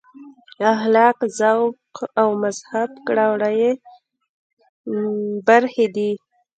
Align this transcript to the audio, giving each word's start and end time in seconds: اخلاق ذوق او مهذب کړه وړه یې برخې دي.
اخلاق 0.73 1.17
ذوق 1.39 1.95
او 2.21 2.29
مهذب 2.41 2.91
کړه 3.07 3.25
وړه 3.31 3.49
یې 3.61 3.71
برخې 5.47 5.87
دي. 5.95 6.11